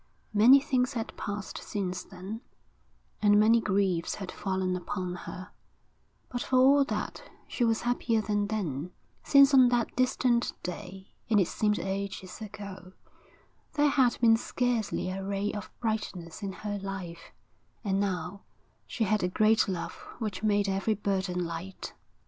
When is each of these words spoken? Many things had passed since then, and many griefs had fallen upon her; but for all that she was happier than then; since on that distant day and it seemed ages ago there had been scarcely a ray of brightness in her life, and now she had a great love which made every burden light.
Many 0.33 0.59
things 0.59 0.93
had 0.93 1.15
passed 1.15 1.59
since 1.59 2.03
then, 2.03 2.41
and 3.21 3.39
many 3.39 3.61
griefs 3.61 4.15
had 4.15 4.31
fallen 4.31 4.75
upon 4.75 5.13
her; 5.13 5.51
but 6.27 6.41
for 6.41 6.55
all 6.57 6.83
that 6.85 7.29
she 7.47 7.63
was 7.63 7.81
happier 7.83 8.19
than 8.19 8.47
then; 8.47 8.93
since 9.21 9.53
on 9.53 9.69
that 9.69 9.95
distant 9.95 10.53
day 10.63 11.11
and 11.29 11.39
it 11.39 11.47
seemed 11.47 11.77
ages 11.77 12.41
ago 12.41 12.93
there 13.73 13.89
had 13.89 14.17
been 14.19 14.37
scarcely 14.37 15.11
a 15.11 15.23
ray 15.23 15.51
of 15.53 15.69
brightness 15.79 16.41
in 16.41 16.51
her 16.51 16.79
life, 16.79 17.31
and 17.83 17.99
now 17.99 18.41
she 18.87 19.03
had 19.03 19.21
a 19.21 19.29
great 19.29 19.67
love 19.67 19.93
which 20.17 20.41
made 20.41 20.67
every 20.67 20.95
burden 20.95 21.45
light. 21.45 21.93